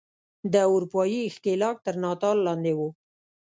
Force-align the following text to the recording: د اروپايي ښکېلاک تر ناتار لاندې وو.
د 0.53 0.55
اروپايي 0.73 1.23
ښکېلاک 1.35 1.77
تر 1.85 1.95
ناتار 2.03 2.35
لاندې 2.47 2.73
وو. 2.77 2.89